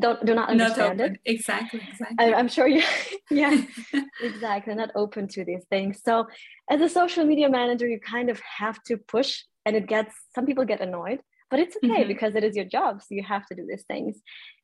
don't 0.00 0.24
do 0.24 0.34
not 0.34 0.48
understand 0.48 0.98
not 0.98 1.10
it. 1.10 1.20
Exactly, 1.26 1.80
exactly. 1.90 2.16
I, 2.18 2.38
am 2.42 2.48
sure 2.48 2.66
you, 2.66 2.82
yeah, 3.30 3.54
exactly, 4.22 4.74
not 4.74 4.90
open 4.94 5.28
to 5.34 5.44
these 5.44 5.64
things. 5.68 6.00
So, 6.02 6.26
as 6.70 6.80
a 6.80 6.88
social 6.88 7.24
media 7.24 7.48
manager, 7.50 7.86
you 7.88 8.00
kind 8.00 8.30
of 8.30 8.40
have 8.60 8.78
to 8.84 8.96
push, 8.96 9.42
and 9.66 9.74
it 9.76 9.86
gets 9.86 10.14
some 10.34 10.46
people 10.46 10.64
get 10.64 10.80
annoyed, 10.80 11.20
but 11.52 11.60
it's 11.60 11.76
okay 11.76 12.00
mm-hmm. 12.00 12.08
because 12.08 12.34
it 12.34 12.44
is 12.44 12.56
your 12.56 12.64
job, 12.64 13.02
so 13.02 13.08
you 13.10 13.22
have 13.22 13.44
to 13.48 13.54
do 13.54 13.66
these 13.68 13.84
things, 13.84 14.16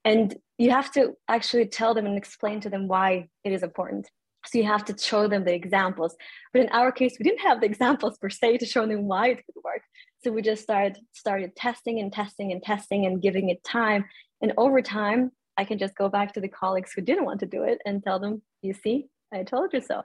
and 0.06 0.34
you 0.56 0.70
have 0.70 0.90
to 0.92 1.12
actually 1.28 1.66
tell 1.66 1.92
them 1.92 2.06
and 2.06 2.16
explain 2.16 2.60
to 2.62 2.70
them 2.70 2.88
why 2.88 3.28
it 3.44 3.52
is 3.52 3.62
important. 3.62 4.10
So 4.46 4.56
you 4.56 4.64
have 4.64 4.86
to 4.86 4.96
show 4.96 5.28
them 5.28 5.44
the 5.44 5.52
examples. 5.52 6.16
But 6.54 6.62
in 6.62 6.70
our 6.70 6.90
case, 6.90 7.16
we 7.18 7.24
didn't 7.24 7.46
have 7.48 7.60
the 7.60 7.66
examples 7.66 8.16
per 8.16 8.30
se 8.30 8.56
to 8.58 8.66
show 8.66 8.86
them 8.86 9.06
why 9.06 9.28
it 9.32 9.44
could 9.44 9.62
work. 9.62 9.82
So 10.24 10.32
we 10.32 10.40
just 10.40 10.62
started 10.62 10.96
started 11.12 11.54
testing 11.56 12.00
and 12.00 12.10
testing 12.10 12.52
and 12.52 12.62
testing 12.62 13.04
and 13.04 13.20
giving 13.20 13.50
it 13.50 13.62
time. 13.64 14.06
And 14.40 14.54
over 14.56 14.80
time, 14.80 15.32
I 15.58 15.64
can 15.64 15.78
just 15.78 15.94
go 15.94 16.08
back 16.08 16.32
to 16.32 16.40
the 16.40 16.48
colleagues 16.48 16.92
who 16.94 17.02
didn't 17.02 17.26
want 17.26 17.40
to 17.40 17.46
do 17.46 17.64
it 17.64 17.78
and 17.84 18.02
tell 18.02 18.18
them, 18.18 18.40
you 18.62 18.72
see, 18.72 19.08
I 19.32 19.42
told 19.42 19.72
you 19.72 19.80
so. 19.80 20.02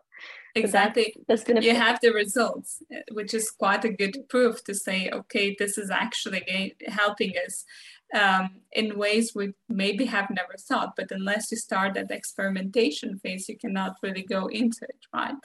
Exactly. 0.55 1.13
So 1.15 1.21
that's, 1.27 1.43
that's 1.43 1.65
you 1.65 1.75
have 1.75 1.99
the 2.01 2.11
results, 2.11 2.83
which 3.11 3.33
is 3.33 3.49
quite 3.49 3.85
a 3.85 3.89
good 3.89 4.27
proof 4.29 4.63
to 4.65 4.75
say, 4.75 5.09
okay, 5.11 5.55
this 5.57 5.77
is 5.77 5.89
actually 5.89 6.75
helping 6.87 7.33
us 7.45 7.63
um, 8.13 8.61
in 8.71 8.97
ways 8.97 9.33
we 9.33 9.53
maybe 9.69 10.05
have 10.05 10.29
never 10.29 10.55
thought. 10.59 10.93
But 10.95 11.11
unless 11.11 11.51
you 11.51 11.57
start 11.57 11.93
that 11.95 12.11
experimentation 12.11 13.17
phase, 13.19 13.47
you 13.49 13.57
cannot 13.57 13.97
really 14.03 14.23
go 14.23 14.47
into 14.47 14.83
it, 14.83 14.99
right? 15.13 15.35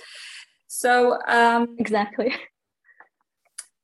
So 0.67 1.19
um, 1.27 1.77
exactly. 1.79 2.35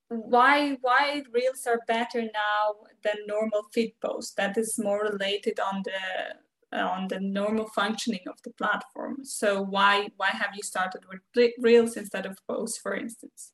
why 0.08 0.76
why 0.80 1.22
reels 1.32 1.66
are 1.66 1.80
better 1.88 2.22
now 2.22 2.74
than 3.02 3.14
normal 3.26 3.62
feed 3.72 3.94
posts 4.04 4.34
that 4.34 4.56
is 4.58 4.78
more 4.78 5.02
related 5.10 5.58
on 5.58 5.82
the 5.84 6.34
on 6.78 7.08
the 7.08 7.20
normal 7.20 7.68
functioning 7.68 8.20
of 8.28 8.36
the 8.44 8.50
platform. 8.52 9.18
So 9.22 9.62
why 9.62 10.08
why 10.16 10.28
have 10.28 10.50
you 10.54 10.62
started 10.62 11.02
with 11.08 11.52
reels 11.58 11.96
instead 11.96 12.26
of 12.26 12.38
posts 12.48 12.78
for 12.78 12.94
instance? 12.94 13.52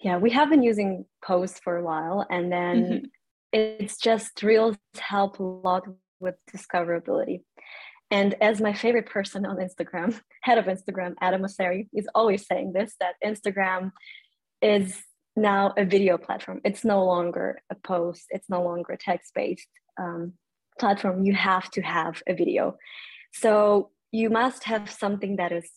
Yeah 0.00 0.16
we 0.18 0.30
have 0.30 0.50
been 0.50 0.62
using 0.62 1.04
posts 1.24 1.60
for 1.62 1.76
a 1.76 1.84
while 1.84 2.26
and 2.30 2.52
then 2.52 2.76
mm-hmm. 2.84 3.04
it's 3.52 3.96
just 3.96 4.42
reels 4.42 4.76
help 4.96 5.38
a 5.38 5.42
lot 5.42 5.84
with 6.20 6.36
discoverability. 6.54 7.42
And 8.10 8.34
as 8.42 8.60
my 8.60 8.72
favorite 8.72 9.06
person 9.06 9.46
on 9.46 9.56
Instagram, 9.56 10.20
head 10.42 10.58
of 10.58 10.66
Instagram, 10.66 11.14
Adam 11.20 11.42
Mosseri, 11.42 11.88
is 11.94 12.08
always 12.14 12.46
saying 12.46 12.72
this 12.72 12.94
that 13.00 13.14
Instagram 13.24 13.92
is 14.60 15.00
now 15.36 15.72
a 15.76 15.84
video 15.84 16.18
platform. 16.18 16.60
It's 16.64 16.84
no 16.84 17.04
longer 17.04 17.60
a 17.70 17.74
post, 17.74 18.26
it's 18.30 18.50
no 18.50 18.62
longer 18.62 18.96
text 19.00 19.32
based 19.34 19.68
um, 19.98 20.34
platform. 20.80 21.24
You 21.24 21.34
have 21.34 21.70
to 21.72 21.82
have 21.82 22.22
a 22.26 22.34
video. 22.34 22.76
So 23.32 23.90
you 24.10 24.28
must 24.30 24.64
have 24.64 24.90
something 24.90 25.36
that 25.36 25.52
is 25.52 25.70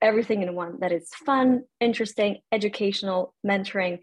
everything 0.00 0.42
in 0.42 0.54
one 0.54 0.78
that 0.80 0.92
is 0.92 1.08
fun, 1.24 1.62
interesting, 1.80 2.38
educational, 2.52 3.34
mentoring, 3.44 4.00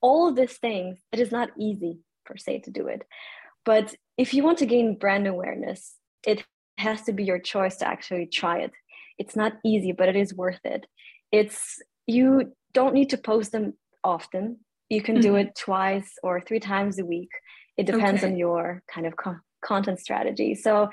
all 0.00 0.28
of 0.28 0.36
these 0.36 0.56
things. 0.58 0.98
It 1.12 1.20
is 1.20 1.32
not 1.32 1.50
easy 1.58 2.00
per 2.24 2.36
se 2.36 2.60
to 2.60 2.70
do 2.70 2.86
it. 2.86 3.02
But 3.64 3.94
if 4.16 4.34
you 4.34 4.42
want 4.42 4.58
to 4.58 4.66
gain 4.66 4.98
brand 4.98 5.26
awareness, 5.26 5.94
it 6.26 6.44
has 6.78 7.02
to 7.02 7.12
be 7.12 7.24
your 7.24 7.38
choice 7.38 7.76
to 7.78 7.88
actually 7.88 8.26
try 8.26 8.58
it. 8.58 8.72
It's 9.18 9.36
not 9.36 9.52
easy, 9.64 9.92
but 9.92 10.08
it 10.08 10.16
is 10.16 10.34
worth 10.34 10.64
it. 10.64 10.86
It's 11.30 11.82
you 12.06 12.52
don't 12.72 12.94
need 12.94 13.10
to 13.10 13.18
post 13.18 13.52
them 13.52 13.74
often. 14.02 14.58
You 14.88 15.02
can 15.02 15.16
mm-hmm. 15.16 15.22
do 15.22 15.36
it 15.36 15.54
twice 15.58 16.10
or 16.22 16.40
three 16.40 16.60
times 16.60 16.98
a 16.98 17.04
week. 17.04 17.30
It 17.76 17.86
depends 17.86 18.22
okay. 18.22 18.32
on 18.32 18.38
your 18.38 18.82
kind 18.92 19.06
of 19.06 19.16
co- 19.16 19.44
content 19.64 20.00
strategy. 20.00 20.54
So 20.54 20.90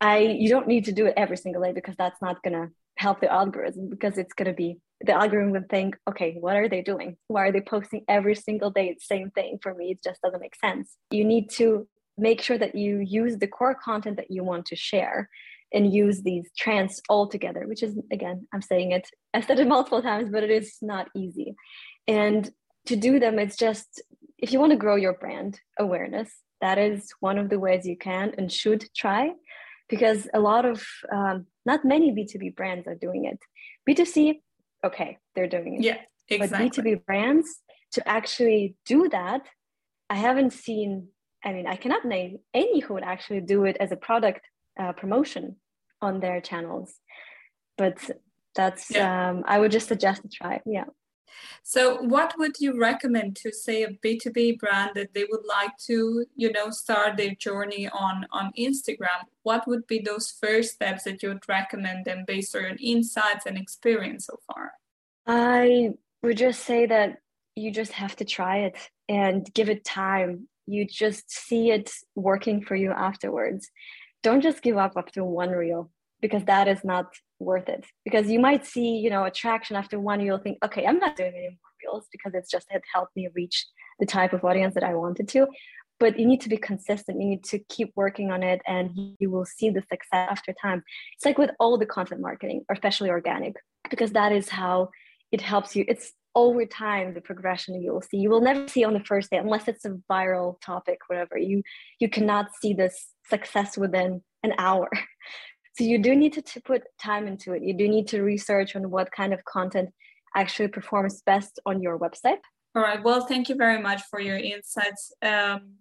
I 0.00 0.18
you 0.18 0.48
don't 0.48 0.68
need 0.68 0.84
to 0.86 0.92
do 0.92 1.06
it 1.06 1.14
every 1.16 1.36
single 1.36 1.62
day 1.62 1.72
because 1.72 1.96
that's 1.96 2.20
not 2.22 2.42
gonna 2.42 2.68
help 2.96 3.20
the 3.20 3.32
algorithm 3.32 3.88
because 3.88 4.18
it's 4.18 4.34
gonna 4.34 4.52
be 4.52 4.78
the 5.02 5.12
algorithm 5.12 5.52
would 5.52 5.68
think, 5.68 5.96
okay, 6.08 6.36
what 6.38 6.56
are 6.56 6.68
they 6.68 6.82
doing? 6.82 7.16
Why 7.28 7.46
are 7.46 7.52
they 7.52 7.62
posting 7.62 8.04
every 8.08 8.34
single 8.34 8.70
day 8.70 8.92
the 8.92 9.00
same 9.00 9.30
thing? 9.30 9.58
For 9.62 9.74
me, 9.74 9.92
it 9.92 10.02
just 10.04 10.20
doesn't 10.20 10.40
make 10.40 10.56
sense. 10.56 10.96
You 11.10 11.24
need 11.24 11.50
to 11.52 11.88
make 12.18 12.42
sure 12.42 12.58
that 12.58 12.74
you 12.74 12.98
use 12.98 13.38
the 13.38 13.46
core 13.46 13.74
content 13.74 14.16
that 14.18 14.30
you 14.30 14.44
want 14.44 14.66
to 14.66 14.76
share 14.76 15.30
and 15.72 15.92
use 15.92 16.22
these 16.22 16.50
trends 16.58 17.00
all 17.08 17.28
together, 17.28 17.66
which 17.66 17.82
is, 17.82 17.98
again, 18.12 18.46
I'm 18.52 18.62
saying 18.62 18.92
it, 18.92 19.08
I've 19.34 19.44
said 19.44 19.60
it 19.60 19.68
multiple 19.68 20.02
times, 20.02 20.30
but 20.30 20.42
it 20.42 20.50
is 20.50 20.76
not 20.82 21.08
easy. 21.16 21.54
And 22.06 22.50
to 22.86 22.96
do 22.96 23.18
them, 23.18 23.38
it's 23.38 23.56
just, 23.56 24.02
if 24.38 24.52
you 24.52 24.60
want 24.60 24.72
to 24.72 24.76
grow 24.76 24.96
your 24.96 25.14
brand 25.14 25.60
awareness, 25.78 26.30
that 26.60 26.78
is 26.78 27.12
one 27.20 27.38
of 27.38 27.48
the 27.48 27.58
ways 27.58 27.86
you 27.86 27.96
can 27.96 28.34
and 28.36 28.50
should 28.52 28.88
try 28.96 29.32
because 29.88 30.28
a 30.34 30.40
lot 30.40 30.64
of, 30.64 30.84
um, 31.12 31.46
not 31.66 31.84
many 31.84 32.12
B2B 32.12 32.54
brands 32.54 32.86
are 32.86 32.94
doing 32.94 33.24
it. 33.24 33.38
B2C, 33.88 34.40
okay, 34.84 35.18
they're 35.34 35.48
doing 35.48 35.74
it. 35.74 35.82
Yeah, 35.82 35.98
exactly. 36.28 36.68
But 36.68 36.84
B2B 36.84 37.06
brands, 37.06 37.48
to 37.92 38.08
actually 38.08 38.76
do 38.86 39.08
that, 39.08 39.42
I 40.08 40.14
haven't 40.14 40.52
seen 40.52 41.08
I 41.44 41.52
mean, 41.52 41.66
I 41.66 41.76
cannot 41.76 42.04
name 42.04 42.38
any 42.52 42.80
who 42.80 42.94
would 42.94 43.02
actually 43.02 43.40
do 43.40 43.64
it 43.64 43.76
as 43.80 43.92
a 43.92 43.96
product 43.96 44.46
uh, 44.78 44.92
promotion 44.92 45.56
on 46.02 46.20
their 46.20 46.40
channels, 46.40 46.94
but 47.78 47.98
that's 48.54 48.90
yeah. 48.90 49.30
um, 49.30 49.44
I 49.46 49.58
would 49.58 49.70
just 49.70 49.88
suggest 49.88 50.22
to 50.22 50.28
try. 50.28 50.60
Yeah. 50.66 50.84
So, 51.62 52.02
what 52.02 52.34
would 52.38 52.60
you 52.60 52.78
recommend 52.78 53.36
to 53.36 53.52
say 53.52 53.82
a 53.82 53.90
B 54.02 54.18
two 54.18 54.30
B 54.30 54.52
brand 54.52 54.92
that 54.94 55.14
they 55.14 55.24
would 55.30 55.46
like 55.46 55.76
to, 55.86 56.26
you 56.36 56.52
know, 56.52 56.70
start 56.70 57.16
their 57.16 57.34
journey 57.34 57.88
on 57.88 58.26
on 58.32 58.52
Instagram? 58.58 59.24
What 59.42 59.66
would 59.66 59.86
be 59.86 60.00
those 60.00 60.30
first 60.30 60.74
steps 60.74 61.04
that 61.04 61.22
you 61.22 61.30
would 61.30 61.48
recommend 61.48 62.04
them 62.04 62.24
based 62.26 62.54
on 62.56 62.76
insights 62.78 63.46
and 63.46 63.58
experience 63.58 64.26
so 64.26 64.38
far? 64.46 64.72
I 65.26 65.90
would 66.22 66.36
just 66.36 66.64
say 66.64 66.86
that 66.86 67.18
you 67.56 67.70
just 67.70 67.92
have 67.92 68.16
to 68.16 68.24
try 68.24 68.58
it 68.58 68.76
and 69.08 69.52
give 69.54 69.68
it 69.68 69.84
time 69.84 70.48
you 70.66 70.86
just 70.86 71.30
see 71.30 71.70
it 71.70 71.90
working 72.14 72.62
for 72.62 72.76
you 72.76 72.90
afterwards 72.90 73.70
don't 74.22 74.42
just 74.42 74.62
give 74.62 74.76
up 74.76 74.92
after 74.96 75.24
one 75.24 75.50
reel 75.50 75.90
because 76.20 76.44
that 76.44 76.68
is 76.68 76.84
not 76.84 77.06
worth 77.38 77.68
it. 77.68 77.84
Because 78.04 78.28
you 78.28 78.38
might 78.38 78.66
see 78.66 78.96
you 78.96 79.10
know 79.10 79.24
attraction 79.24 79.76
after 79.76 79.98
one 79.98 80.20
you'll 80.20 80.38
think 80.38 80.58
okay 80.64 80.84
i'm 80.86 80.98
not 80.98 81.16
doing 81.16 81.32
any 81.34 81.48
more 81.48 81.72
reels 81.82 82.06
because 82.12 82.32
it's 82.34 82.50
just 82.50 82.66
it 82.70 82.82
helped 82.92 83.14
me 83.16 83.28
reach 83.34 83.66
the 83.98 84.06
type 84.06 84.32
of 84.32 84.44
audience 84.44 84.74
that 84.74 84.84
i 84.84 84.94
wanted 84.94 85.28
to. 85.28 85.46
But 85.98 86.18
you 86.18 86.24
need 86.24 86.40
to 86.40 86.48
be 86.48 86.56
consistent. 86.56 87.20
You 87.20 87.28
need 87.28 87.44
to 87.44 87.58
keep 87.68 87.92
working 87.94 88.30
on 88.30 88.42
it 88.42 88.62
and 88.66 88.90
you 89.18 89.30
will 89.30 89.44
see 89.44 89.68
the 89.68 89.82
success 89.82 90.28
after 90.30 90.54
time. 90.54 90.82
It's 91.14 91.26
like 91.26 91.36
with 91.36 91.50
all 91.60 91.76
the 91.76 91.84
content 91.84 92.22
marketing 92.22 92.64
especially 92.72 93.10
organic 93.10 93.56
because 93.90 94.12
that 94.12 94.32
is 94.32 94.48
how 94.48 94.88
it 95.30 95.42
helps 95.42 95.76
you. 95.76 95.84
It's 95.88 96.12
over 96.34 96.64
time 96.64 97.14
the 97.14 97.20
progression 97.20 97.82
you 97.82 97.92
will 97.92 98.02
see. 98.02 98.18
You 98.18 98.30
will 98.30 98.40
never 98.40 98.66
see 98.68 98.84
on 98.84 98.94
the 98.94 99.04
first 99.04 99.30
day 99.30 99.36
unless 99.36 99.68
it's 99.68 99.84
a 99.84 99.98
viral 100.10 100.60
topic 100.60 100.98
whatever. 101.08 101.36
You 101.36 101.62
you 101.98 102.08
cannot 102.08 102.48
see 102.60 102.72
this 102.72 103.08
success 103.28 103.76
within 103.76 104.22
an 104.42 104.54
hour 104.58 104.88
so 105.76 105.84
you 105.84 105.98
do 105.98 106.14
need 106.14 106.32
to, 106.32 106.42
to 106.42 106.60
put 106.60 106.82
time 107.02 107.26
into 107.26 107.52
it 107.52 107.62
you 107.62 107.74
do 107.74 107.88
need 107.88 108.06
to 108.08 108.22
research 108.22 108.76
on 108.76 108.90
what 108.90 109.10
kind 109.12 109.32
of 109.32 109.44
content 109.44 109.90
actually 110.36 110.68
performs 110.68 111.22
best 111.22 111.58
on 111.66 111.82
your 111.82 111.98
website 111.98 112.38
all 112.74 112.82
right 112.82 113.02
well 113.02 113.26
thank 113.26 113.48
you 113.48 113.54
very 113.54 113.80
much 113.80 114.02
for 114.10 114.20
your 114.20 114.36
insights 114.36 115.12
um, 115.22 115.74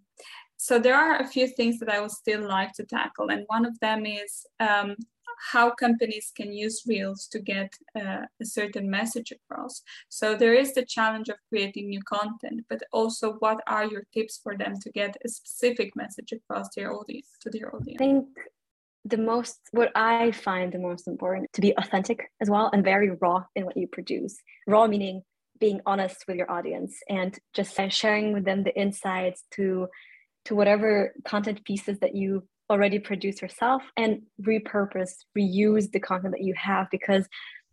so 0.57 0.77
there 0.77 0.95
are 0.95 1.19
a 1.19 1.27
few 1.27 1.47
things 1.47 1.79
that 1.79 1.89
i 1.89 1.99
would 1.99 2.11
still 2.11 2.47
like 2.47 2.71
to 2.73 2.83
tackle 2.83 3.29
and 3.29 3.43
one 3.47 3.65
of 3.65 3.79
them 3.79 4.05
is 4.05 4.45
um, 4.59 4.95
how 5.39 5.71
companies 5.71 6.31
can 6.35 6.51
use 6.51 6.83
Reels 6.87 7.27
to 7.27 7.39
get 7.39 7.73
uh, 7.95 8.25
a 8.41 8.45
certain 8.45 8.89
message 8.89 9.31
across. 9.31 9.81
So 10.09 10.35
there 10.35 10.53
is 10.53 10.73
the 10.73 10.85
challenge 10.85 11.29
of 11.29 11.37
creating 11.47 11.89
new 11.89 12.01
content, 12.03 12.65
but 12.69 12.81
also 12.91 13.33
what 13.39 13.61
are 13.67 13.85
your 13.85 14.03
tips 14.13 14.39
for 14.43 14.57
them 14.57 14.75
to 14.81 14.91
get 14.91 15.15
a 15.23 15.29
specific 15.29 15.95
message 15.95 16.33
across 16.33 16.67
their 16.75 16.93
audience 16.93 17.29
to 17.41 17.49
their 17.49 17.73
audience? 17.73 18.01
I 18.01 18.05
think 18.05 18.27
the 19.09 19.17
most 19.17 19.59
what 19.71 19.91
I 19.95 20.31
find 20.31 20.71
the 20.71 20.79
most 20.79 21.07
important 21.07 21.47
to 21.53 21.61
be 21.61 21.75
authentic 21.77 22.31
as 22.41 22.49
well 22.49 22.69
and 22.71 22.83
very 22.83 23.11
raw 23.21 23.43
in 23.55 23.65
what 23.65 23.77
you 23.77 23.87
produce. 23.87 24.37
Raw 24.67 24.87
meaning 24.87 25.23
being 25.59 25.81
honest 25.85 26.23
with 26.27 26.37
your 26.37 26.49
audience 26.49 26.97
and 27.09 27.37
just 27.53 27.77
sharing 27.89 28.33
with 28.33 28.45
them 28.45 28.63
the 28.63 28.75
insights 28.75 29.43
to 29.55 29.87
to 30.45 30.55
whatever 30.55 31.13
content 31.25 31.63
pieces 31.65 31.99
that 31.99 32.15
you 32.15 32.47
already 32.69 32.99
produce 32.99 33.41
yourself 33.41 33.81
and 33.97 34.21
repurpose, 34.41 35.11
reuse 35.37 35.91
the 35.91 35.99
content 35.99 36.33
that 36.33 36.43
you 36.43 36.53
have. 36.55 36.87
Because, 36.91 37.27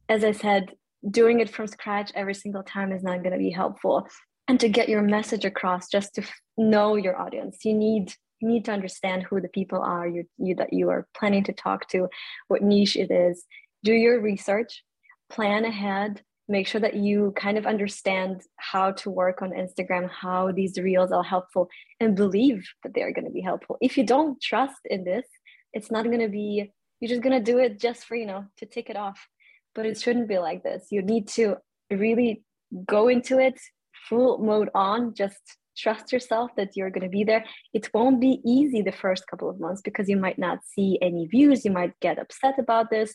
as 0.09 0.25
I 0.25 0.33
said, 0.33 0.73
doing 1.09 1.41
it 1.41 1.51
from 1.51 1.67
scratch 1.67 2.11
every 2.15 2.35
single 2.35 2.63
time 2.63 2.93
is 2.93 3.03
not 3.03 3.23
going 3.23 3.33
to 3.33 3.39
be 3.39 3.51
helpful. 3.51 4.09
And 4.49 4.59
to 4.61 4.69
get 4.69 4.89
your 4.89 5.03
message 5.03 5.45
across, 5.45 5.89
just 5.89 6.15
to 6.15 6.23
know 6.57 6.97
your 6.97 7.21
audience, 7.21 7.65
you 7.65 7.75
need 7.75 8.15
you 8.41 8.49
need 8.49 8.65
to 8.67 8.73
understand 8.73 9.23
who 9.23 9.41
the 9.41 9.49
people 9.49 9.81
are 9.81 10.07
you, 10.07 10.25
you 10.39 10.55
that 10.57 10.73
you 10.73 10.91
are 10.91 11.07
planning 11.17 11.45
to 11.45 11.53
talk 11.53 11.89
to, 11.91 12.09
what 12.49 12.63
niche 12.63 12.97
it 12.97 13.11
is. 13.11 13.45
Do 13.85 13.93
your 13.93 14.21
research, 14.21 14.83
plan 15.31 15.65
ahead, 15.65 16.23
make 16.49 16.67
sure 16.67 16.81
that 16.81 16.95
you 16.95 17.33
kind 17.37 17.59
of 17.59 17.67
understand 17.67 18.43
how 18.57 18.93
to 18.93 19.11
work 19.11 19.43
on 19.43 19.51
Instagram, 19.51 20.09
how 20.09 20.53
these 20.53 20.79
reels 20.79 21.13
are 21.13 21.25
helpful, 21.25 21.69
and 22.01 22.15
believe 22.15 22.65
that 22.83 22.95
they 22.95 23.03
are 23.03 23.13
going 23.13 23.25
to 23.25 23.33
be 23.33 23.41
helpful. 23.41 23.77
If 23.81 23.97
you 23.97 24.05
don't 24.05 24.41
trust 24.41 24.81
in 24.85 25.05
this, 25.05 25.27
it's 25.73 25.91
not 25.91 26.05
going 26.05 26.21
to 26.21 26.29
be, 26.29 26.73
you're 27.01 27.09
just 27.09 27.23
going 27.23 27.37
to 27.37 27.53
do 27.53 27.59
it 27.59 27.81
just 27.81 28.05
for, 28.05 28.15
you 28.15 28.27
know, 28.27 28.45
to 28.59 28.67
tick 28.67 28.91
it 28.91 28.97
off. 28.97 29.27
But 29.75 29.87
it 29.87 30.01
shouldn't 30.01 30.29
be 30.29 30.39
like 30.39 30.63
this. 30.63 30.87
You 30.91 31.03
need 31.03 31.29
to 31.29 31.57
really 31.91 32.45
go 32.87 33.09
into 33.09 33.39
it 33.39 33.61
full 34.09 34.39
mode 34.39 34.71
on, 34.75 35.15
just 35.15 35.41
trust 35.77 36.13
yourself 36.13 36.51
that 36.57 36.77
you're 36.77 36.91
going 36.91 37.05
to 37.05 37.09
be 37.09 37.25
there. 37.25 37.45
It 37.73 37.89
won't 37.93 38.21
be 38.21 38.41
easy 38.45 38.83
the 38.83 38.93
first 38.93 39.27
couple 39.29 39.49
of 39.51 39.61
months 39.61 39.83
because 39.83 40.09
you 40.09 40.17
might 40.17 40.39
not 40.39 40.59
see 40.65 40.99
any 41.03 41.27
views. 41.27 41.65
You 41.65 41.71
might 41.71 41.99
get 42.01 42.19
upset 42.19 42.59
about 42.59 42.91
this 42.91 43.15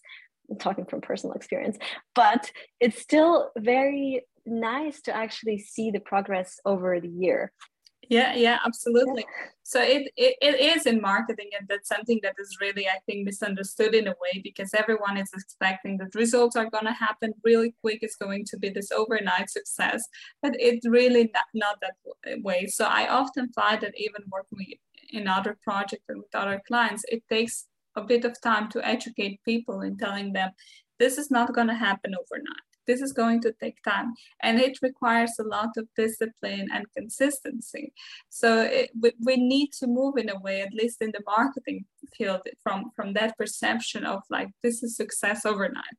talking 0.60 0.86
from 0.86 1.02
personal 1.02 1.34
experience, 1.34 1.78
but 2.14 2.52
it's 2.80 3.02
still 3.02 3.52
very 3.58 4.26
nice 4.46 5.02
to 5.02 5.16
actually 5.16 5.60
see 5.60 5.92
the 5.92 6.00
progress 6.00 6.60
over 6.66 7.00
the 7.00 7.08
year. 7.08 7.52
Yeah, 8.12 8.36
yeah, 8.36 8.60
absolutely. 8.66 9.26
Yeah. 9.26 9.48
So 9.64 9.82
it, 9.82 10.12
it 10.18 10.36
it 10.42 10.60
is 10.60 10.86
in 10.86 11.00
marketing, 11.00 11.50
and 11.58 11.66
that's 11.70 11.88
something 11.88 12.20
that 12.24 12.36
is 12.38 12.58
really, 12.60 12.86
I 12.86 13.00
think, 13.06 13.26
misunderstood 13.26 13.96
in 13.96 14.08
a 14.08 14.16
way 14.24 14.42
because 14.44 14.74
everyone 14.74 15.16
is 15.16 15.30
expecting 15.34 15.98
that 16.00 16.14
results 16.14 16.58
are 16.58 16.70
going 16.70 16.84
to 16.88 16.92
happen 16.92 17.34
really 17.46 17.74
quick. 17.80 18.00
It's 18.02 18.18
going 18.18 18.44
to 18.48 18.58
be 18.60 18.70
this 18.70 18.92
overnight 18.92 19.50
success, 19.50 20.04
but 20.42 20.58
it's 20.60 20.86
really 20.86 21.32
not, 21.34 21.46
not 21.54 21.78
that 21.82 21.96
uh, 22.28 22.36
way. 22.44 22.68
So 22.68 22.84
I 22.84 23.08
often 23.08 23.54
find 23.54 23.80
that 23.82 23.94
even 23.98 24.24
working 24.30 24.74
in 25.12 25.30
other 25.30 25.58
projects 25.64 26.04
and 26.10 26.18
with 26.20 26.36
other 26.36 26.62
clients, 26.68 27.06
it 27.08 27.24
takes 27.30 27.68
a 27.96 28.04
bit 28.04 28.26
of 28.26 28.36
time 28.42 28.70
to 28.72 28.86
educate 28.86 29.40
people 29.46 29.80
and 29.82 29.98
telling 29.98 30.34
them 30.34 30.52
this 31.00 31.18
is 31.18 31.32
not 31.32 31.54
going 31.56 31.68
to 31.68 31.76
happen 31.88 32.14
overnight 32.14 32.71
this 32.88 33.02
is 33.02 33.14
going 33.14 33.42
to 33.42 33.54
take 33.62 33.82
time 33.84 34.14
and 34.42 34.60
it 34.60 34.78
requires 34.82 35.34
a 35.40 35.44
lot 35.44 35.70
of 35.78 35.88
discipline 35.96 36.68
and 36.74 36.86
consistency 36.96 37.94
so 38.30 38.62
it, 38.62 38.90
we, 39.00 39.12
we 39.24 39.38
need 39.38 39.72
to 39.72 39.88
move 39.88 40.18
in 40.18 40.30
a 40.30 40.40
way 40.40 40.62
at 40.62 40.74
least 40.74 41.02
in 41.02 41.12
the 41.12 41.22
marketing 41.26 41.86
field 42.16 42.42
from 42.64 42.92
from 42.96 43.14
that 43.14 43.38
perception 43.38 44.06
of 44.06 44.22
like 44.30 44.50
this 44.64 44.84
is 44.84 44.96
success 44.96 45.46
overnight 45.46 45.98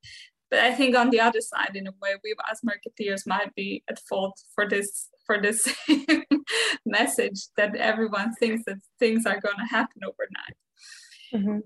but 0.52 0.60
I 0.60 0.74
think 0.74 0.94
on 0.94 1.08
the 1.08 1.18
other 1.18 1.40
side, 1.40 1.70
in 1.76 1.86
a 1.86 1.92
way, 2.02 2.10
we 2.22 2.34
as 2.50 2.60
marketeers 2.60 3.26
might 3.26 3.54
be 3.54 3.82
at 3.88 3.98
fault 4.00 4.38
for 4.54 4.68
this 4.68 5.08
for 5.24 5.40
this 5.40 5.66
message 6.84 7.46
that 7.56 7.74
everyone 7.74 8.34
thinks 8.34 8.62
that 8.66 8.76
things 8.98 9.24
are 9.24 9.40
going 9.40 9.56
to 9.56 9.64
happen 9.64 10.02
overnight. 10.04 10.56
Mm-hmm. 11.32 11.60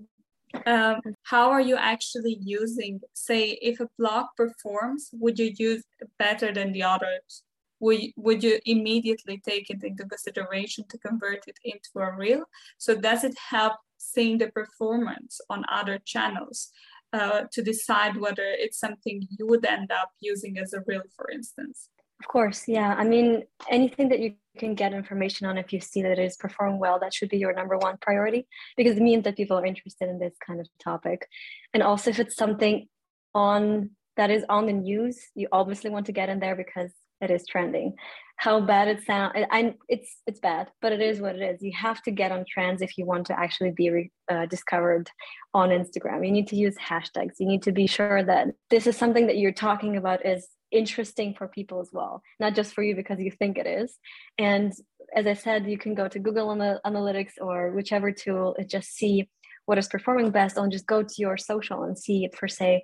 Um, 0.65 1.01
how 1.23 1.49
are 1.49 1.61
you 1.61 1.75
actually 1.75 2.37
using, 2.41 2.99
say, 3.13 3.57
if 3.61 3.79
a 3.79 3.87
blog 3.97 4.25
performs, 4.35 5.09
would 5.13 5.39
you 5.39 5.53
use 5.57 5.83
better 6.17 6.53
than 6.53 6.71
the 6.71 6.83
others? 6.83 7.43
Would, 7.79 8.01
would 8.15 8.43
you 8.43 8.59
immediately 8.65 9.41
take 9.47 9.69
it 9.69 9.83
into 9.83 10.05
consideration 10.05 10.85
to 10.89 10.97
convert 10.97 11.47
it 11.47 11.59
into 11.63 11.89
a 11.95 12.15
reel? 12.15 12.43
So 12.77 12.95
does 12.95 13.23
it 13.23 13.37
help 13.49 13.73
seeing 13.97 14.37
the 14.37 14.47
performance 14.47 15.39
on 15.49 15.63
other 15.69 15.99
channels? 16.05 16.71
uh, 17.13 17.43
to 17.51 17.61
decide 17.61 18.17
whether 18.17 18.43
it's 18.43 18.79
something 18.79 19.27
you 19.37 19.47
would 19.47 19.65
end 19.65 19.91
up 19.91 20.11
using 20.19 20.57
as 20.57 20.73
a 20.73 20.81
reel, 20.85 21.03
for 21.15 21.29
instance. 21.31 21.89
Of 22.19 22.27
course, 22.27 22.67
yeah. 22.67 22.95
I 22.97 23.03
mean, 23.03 23.43
anything 23.69 24.09
that 24.09 24.19
you 24.19 24.33
can 24.57 24.73
get 24.73 24.93
information 24.93 25.45
on, 25.45 25.57
if 25.57 25.71
you 25.71 25.79
see 25.79 26.01
that 26.01 26.13
it 26.13 26.19
is 26.19 26.35
performing 26.35 26.79
well, 26.79 26.99
that 26.99 27.13
should 27.13 27.29
be 27.29 27.37
your 27.37 27.53
number 27.53 27.77
one 27.77 27.97
priority 28.01 28.47
because 28.75 28.97
it 28.97 29.03
means 29.03 29.23
that 29.23 29.37
people 29.37 29.57
are 29.57 29.65
interested 29.65 30.09
in 30.09 30.17
this 30.17 30.35
kind 30.45 30.59
of 30.59 30.67
topic. 30.83 31.27
And 31.73 31.83
also, 31.83 32.09
if 32.09 32.19
it's 32.19 32.35
something 32.35 32.87
on 33.35 33.91
that 34.15 34.31
is 34.31 34.43
on 34.49 34.65
the 34.65 34.73
news, 34.73 35.19
you 35.35 35.47
obviously 35.51 35.91
want 35.91 36.07
to 36.07 36.11
get 36.11 36.29
in 36.29 36.39
there 36.39 36.55
because 36.55 36.91
it 37.21 37.29
is 37.29 37.45
trending. 37.47 37.93
How 38.37 38.61
bad 38.61 38.87
it 38.87 39.03
sounds, 39.03 39.33
I, 39.35 39.75
it's 39.87 40.17
it's 40.27 40.39
bad, 40.39 40.69
but 40.81 40.91
it 40.91 41.01
is 41.01 41.19
what 41.19 41.35
it 41.35 41.41
is. 41.41 41.61
You 41.61 41.71
have 41.75 42.01
to 42.03 42.11
get 42.11 42.31
on 42.31 42.45
trends 42.47 42.81
if 42.81 42.97
you 42.97 43.05
want 43.05 43.27
to 43.27 43.39
actually 43.39 43.71
be 43.71 43.89
re, 43.89 44.11
uh, 44.29 44.45
discovered 44.45 45.09
on 45.53 45.69
Instagram. 45.69 46.25
You 46.25 46.31
need 46.31 46.47
to 46.49 46.55
use 46.55 46.75
hashtags. 46.77 47.33
You 47.39 47.47
need 47.47 47.63
to 47.63 47.71
be 47.71 47.87
sure 47.87 48.23
that 48.23 48.47
this 48.69 48.85
is 48.85 48.95
something 48.95 49.27
that 49.27 49.37
you're 49.37 49.51
talking 49.51 49.97
about 49.97 50.25
is 50.25 50.47
interesting 50.71 51.33
for 51.33 51.47
people 51.47 51.79
as 51.79 51.89
well, 51.91 52.21
not 52.39 52.55
just 52.55 52.73
for 52.73 52.83
you 52.83 52.95
because 52.95 53.19
you 53.19 53.31
think 53.31 53.57
it 53.57 53.67
is. 53.67 53.97
And 54.37 54.73
as 55.15 55.25
I 55.27 55.33
said, 55.33 55.69
you 55.69 55.77
can 55.77 55.95
go 55.95 56.07
to 56.07 56.19
Google 56.19 56.47
Analytics 56.85 57.33
or 57.39 57.71
whichever 57.71 58.11
tool 58.11 58.55
and 58.57 58.69
just 58.69 58.95
see 58.95 59.29
what 59.65 59.77
is 59.77 59.87
performing 59.87 60.31
best, 60.31 60.57
and 60.57 60.71
just 60.71 60.87
go 60.87 61.03
to 61.03 61.15
your 61.17 61.37
social 61.37 61.83
and 61.83 61.97
see 61.97 62.29
for 62.33 62.47
say 62.47 62.83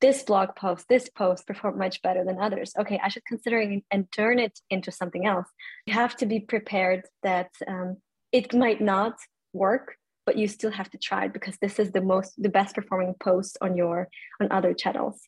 this 0.00 0.22
blog 0.22 0.54
post, 0.56 0.86
this 0.88 1.08
post 1.08 1.46
performed 1.46 1.78
much 1.78 2.02
better 2.02 2.24
than 2.24 2.38
others. 2.38 2.72
Okay, 2.78 3.00
I 3.02 3.08
should 3.08 3.24
consider 3.24 3.58
it 3.60 3.82
and 3.90 4.12
turn 4.12 4.38
it 4.38 4.58
into 4.70 4.92
something 4.92 5.26
else. 5.26 5.48
You 5.86 5.94
have 5.94 6.16
to 6.16 6.26
be 6.26 6.40
prepared 6.40 7.02
that 7.22 7.50
um, 7.66 7.96
it 8.30 8.54
might 8.54 8.80
not 8.80 9.14
work, 9.52 9.96
but 10.26 10.36
you 10.36 10.46
still 10.46 10.70
have 10.70 10.90
to 10.90 10.98
try 10.98 11.24
it 11.24 11.32
because 11.32 11.56
this 11.60 11.78
is 11.78 11.90
the 11.92 12.02
most, 12.02 12.34
the 12.36 12.50
best 12.50 12.74
performing 12.74 13.14
post 13.18 13.58
on 13.60 13.76
your 13.76 14.08
on 14.40 14.52
other 14.52 14.74
channels. 14.74 15.20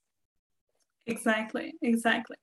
Exactly, 1.10 1.74
exactly. 1.82 2.36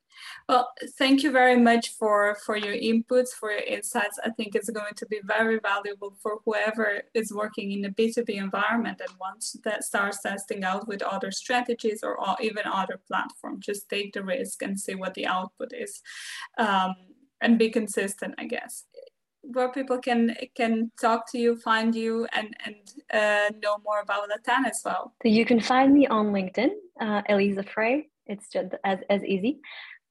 Well, 0.49 0.71
thank 0.97 1.23
you 1.23 1.31
very 1.31 1.57
much 1.57 1.89
for, 1.89 2.37
for 2.45 2.57
your 2.57 2.73
inputs, 2.73 3.29
for 3.29 3.51
your 3.51 3.61
insights. 3.61 4.19
I 4.23 4.29
think 4.31 4.55
it's 4.55 4.69
going 4.69 4.93
to 4.95 5.05
be 5.05 5.19
very 5.23 5.59
valuable 5.59 6.15
for 6.21 6.39
whoever 6.45 7.01
is 7.13 7.33
working 7.33 7.71
in 7.71 7.85
a 7.85 7.89
B2B 7.89 8.29
environment 8.29 9.01
and 9.01 9.17
wants 9.19 9.55
to 9.63 9.81
start 9.81 10.15
testing 10.21 10.63
out 10.63 10.87
with 10.87 11.01
other 11.01 11.31
strategies 11.31 12.03
or 12.03 12.17
even 12.41 12.63
other 12.65 12.99
platforms. 13.07 13.65
Just 13.65 13.89
take 13.89 14.13
the 14.13 14.23
risk 14.23 14.61
and 14.61 14.79
see 14.79 14.95
what 14.95 15.13
the 15.13 15.25
output 15.25 15.71
is 15.73 16.01
um, 16.57 16.95
and 17.41 17.59
be 17.59 17.69
consistent, 17.69 18.35
I 18.37 18.45
guess. 18.45 18.85
Where 19.43 19.71
people 19.71 19.99
can 19.99 20.35
can 20.55 20.91
talk 20.99 21.31
to 21.31 21.37
you, 21.37 21.55
find 21.55 21.95
you, 21.95 22.27
and 22.33 22.53
and 22.65 22.75
uh, 23.13 23.49
know 23.63 23.77
more 23.85 24.01
about 24.01 24.27
Latana 24.29 24.71
as 24.71 24.81
well. 24.83 25.13
So 25.23 25.29
you 25.29 25.45
can 25.45 25.61
find 25.61 25.93
me 25.93 26.05
on 26.07 26.33
LinkedIn, 26.33 26.71
uh, 26.99 27.21
Eliza 27.29 27.63
Frey. 27.63 28.09
It's 28.27 28.49
just 28.49 28.75
as 28.83 28.99
as 29.09 29.23
easy. 29.23 29.59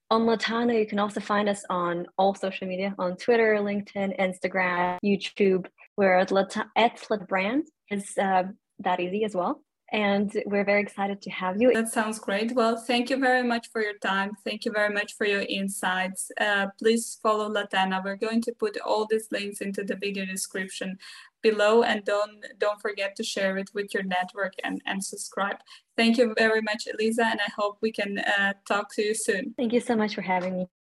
On 0.09 0.21
Latana, 0.21 0.77
you 0.79 0.87
can 0.87 0.99
also 0.99 1.19
find 1.19 1.49
us 1.49 1.65
on 1.69 2.05
all 2.17 2.33
social 2.33 2.65
media 2.65 2.95
on 2.97 3.17
Twitter, 3.17 3.57
LinkedIn, 3.59 4.17
Instagram, 4.17 4.97
YouTube. 5.03 5.65
We're 5.97 6.17
at, 6.17 6.31
Lata- 6.31 6.71
at 6.77 7.05
Brand. 7.27 7.67
It's 7.89 8.17
uh, 8.17 8.43
that 8.79 9.01
easy 9.01 9.25
as 9.25 9.35
well. 9.35 9.61
And 9.91 10.31
we're 10.45 10.65
very 10.65 10.81
excited 10.81 11.21
to 11.21 11.29
have 11.29 11.61
you. 11.61 11.73
That 11.73 11.89
sounds 11.89 12.19
great. 12.19 12.53
Well, 12.53 12.77
thank 12.77 13.09
you 13.09 13.17
very 13.17 13.43
much 13.43 13.69
for 13.71 13.81
your 13.81 13.97
time. 14.01 14.31
Thank 14.45 14.65
you 14.65 14.71
very 14.71 14.93
much 14.93 15.15
for 15.17 15.25
your 15.25 15.41
insights. 15.41 16.29
Uh, 16.39 16.67
please 16.77 17.19
follow 17.23 17.49
Latana. 17.49 18.03
We're 18.03 18.17
going 18.17 18.41
to 18.43 18.53
put 18.53 18.77
all 18.79 19.07
these 19.09 19.27
links 19.31 19.61
into 19.61 19.83
the 19.83 19.95
video 19.95 20.25
description 20.25 20.97
below 21.41 21.83
and 21.83 22.03
don't 22.05 22.45
don't 22.57 22.81
forget 22.81 23.15
to 23.15 23.23
share 23.23 23.57
it 23.57 23.69
with 23.73 23.93
your 23.93 24.03
network 24.03 24.53
and, 24.63 24.81
and 24.85 25.03
subscribe. 25.03 25.57
Thank 25.95 26.17
you 26.17 26.33
very 26.37 26.61
much, 26.61 26.87
Eliza, 26.91 27.25
and 27.25 27.39
I 27.39 27.49
hope 27.57 27.77
we 27.81 27.91
can 27.91 28.19
uh, 28.19 28.53
talk 28.67 28.93
to 28.95 29.01
you 29.01 29.13
soon. 29.13 29.53
Thank 29.57 29.73
you 29.73 29.79
so 29.79 29.95
much 29.95 30.15
for 30.15 30.21
having 30.21 30.57
me. 30.57 30.67